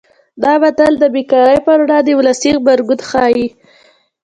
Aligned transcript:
دا 0.43 0.53
متل 0.61 0.93
د 0.99 1.03
بې 1.13 1.23
کارۍ 1.31 1.59
پر 1.67 1.77
وړاندې 1.83 2.11
ولسي 2.15 2.51
غبرګون 2.57 2.99
ښيي 3.09 3.47